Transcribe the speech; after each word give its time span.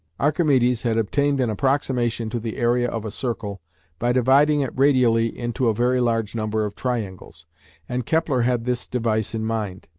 Archimedes 0.19 0.81
had 0.81 0.97
obtained 0.97 1.39
an 1.39 1.51
approximation 1.51 2.27
to 2.31 2.39
the 2.39 2.57
area 2.57 2.89
of 2.89 3.05
a 3.05 3.11
circle 3.11 3.61
by 3.99 4.11
dividing 4.11 4.61
it 4.61 4.75
radially 4.75 5.27
into 5.27 5.67
a 5.67 5.75
very 5.75 5.99
large 6.01 6.33
number 6.33 6.65
of 6.65 6.73
triangles, 6.75 7.45
and 7.87 8.07
Kepler 8.07 8.41
had 8.41 8.65
this 8.65 8.87
device 8.87 9.35
in 9.35 9.45
mind. 9.45 9.87